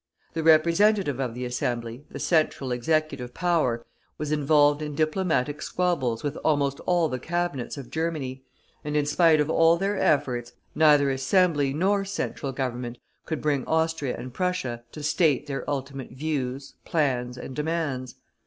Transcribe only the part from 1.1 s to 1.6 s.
of the